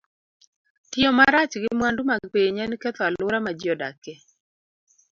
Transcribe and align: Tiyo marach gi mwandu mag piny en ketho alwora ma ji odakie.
Tiyo 0.89 1.09
marach 1.17 1.53
gi 1.61 1.69
mwandu 1.77 2.01
mag 2.09 2.21
piny 2.33 2.57
en 2.63 2.73
ketho 2.81 3.01
alwora 3.07 3.39
ma 3.45 3.51
ji 3.59 3.65
odakie. 3.75 4.15